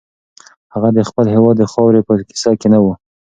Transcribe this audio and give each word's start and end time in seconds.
هغه 0.73 0.89
د 0.97 0.99
خپل 1.09 1.25
هېواد 1.33 1.55
د 1.59 1.63
خاورې 1.71 2.01
په 2.07 2.13
کیسه 2.29 2.51
کې 2.59 2.67
نه 2.73 2.79
و. 2.83 2.85